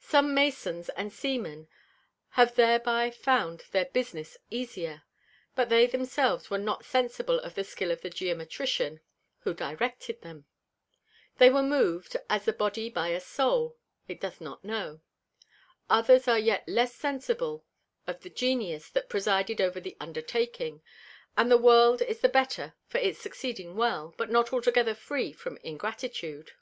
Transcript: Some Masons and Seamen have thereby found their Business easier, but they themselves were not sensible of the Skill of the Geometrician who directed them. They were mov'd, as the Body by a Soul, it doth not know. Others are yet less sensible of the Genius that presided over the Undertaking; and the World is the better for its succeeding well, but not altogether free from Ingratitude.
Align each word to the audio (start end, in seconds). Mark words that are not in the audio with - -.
Some 0.00 0.32
Masons 0.32 0.88
and 0.96 1.12
Seamen 1.12 1.68
have 2.30 2.54
thereby 2.54 3.10
found 3.10 3.64
their 3.72 3.84
Business 3.84 4.38
easier, 4.48 5.02
but 5.54 5.68
they 5.68 5.86
themselves 5.86 6.48
were 6.48 6.56
not 6.56 6.82
sensible 6.82 7.38
of 7.40 7.54
the 7.56 7.62
Skill 7.62 7.90
of 7.90 8.00
the 8.00 8.08
Geometrician 8.08 9.02
who 9.40 9.52
directed 9.52 10.22
them. 10.22 10.46
They 11.36 11.50
were 11.50 11.60
mov'd, 11.62 12.16
as 12.30 12.46
the 12.46 12.54
Body 12.54 12.88
by 12.88 13.08
a 13.08 13.20
Soul, 13.20 13.76
it 14.08 14.18
doth 14.18 14.40
not 14.40 14.64
know. 14.64 15.02
Others 15.90 16.26
are 16.26 16.38
yet 16.38 16.66
less 16.66 16.94
sensible 16.94 17.62
of 18.06 18.22
the 18.22 18.30
Genius 18.30 18.88
that 18.88 19.10
presided 19.10 19.60
over 19.60 19.78
the 19.78 19.94
Undertaking; 20.00 20.80
and 21.36 21.50
the 21.50 21.58
World 21.58 22.00
is 22.00 22.20
the 22.22 22.30
better 22.30 22.76
for 22.86 22.96
its 22.96 23.18
succeeding 23.18 23.76
well, 23.76 24.14
but 24.16 24.30
not 24.30 24.54
altogether 24.54 24.94
free 24.94 25.34
from 25.34 25.58
Ingratitude. 25.58 26.52